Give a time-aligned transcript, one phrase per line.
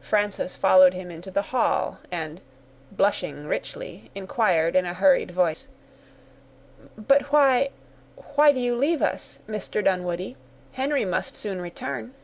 [0.00, 2.40] Frances followed him into the hall, and
[2.90, 5.68] blushing richly, inquired, in a hurried voice,—
[6.96, 9.84] "But why—why do you leave us, Mr.
[9.84, 10.36] Dunwoodie?
[10.72, 12.14] Henry must soon return."